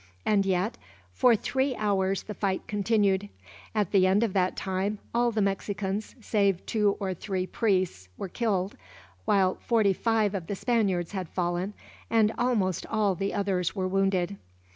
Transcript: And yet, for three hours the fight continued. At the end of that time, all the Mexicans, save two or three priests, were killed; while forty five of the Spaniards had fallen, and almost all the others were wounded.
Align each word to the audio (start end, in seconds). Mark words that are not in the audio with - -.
And 0.25 0.47
yet, 0.47 0.79
for 1.13 1.35
three 1.35 1.75
hours 1.75 2.23
the 2.23 2.33
fight 2.33 2.65
continued. 2.65 3.29
At 3.75 3.91
the 3.91 4.07
end 4.07 4.23
of 4.23 4.33
that 4.33 4.55
time, 4.57 4.97
all 5.13 5.29
the 5.29 5.43
Mexicans, 5.43 6.15
save 6.19 6.65
two 6.65 6.97
or 6.99 7.13
three 7.13 7.45
priests, 7.45 8.09
were 8.17 8.27
killed; 8.27 8.75
while 9.25 9.59
forty 9.61 9.93
five 9.93 10.33
of 10.33 10.47
the 10.47 10.55
Spaniards 10.55 11.11
had 11.11 11.29
fallen, 11.29 11.75
and 12.09 12.33
almost 12.35 12.87
all 12.87 13.13
the 13.13 13.31
others 13.31 13.75
were 13.75 13.87
wounded. 13.87 14.37